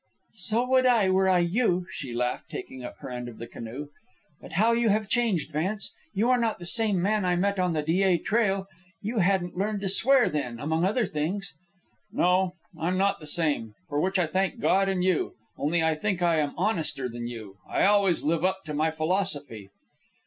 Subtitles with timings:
[0.33, 3.89] "So would I, were I you," she laughed, taking up her end of the canoe.
[4.41, 5.93] "But how you have changed, Vance.
[6.15, 8.65] You are not the same man I met on the Dyea Trail.
[9.03, 11.53] You hadn't learned to swear, then, among other things."
[12.11, 15.35] "No, I'm not the same; for which I thank God and you.
[15.55, 17.57] Only I think I am honester than you.
[17.69, 19.69] I always live up to my philosophy."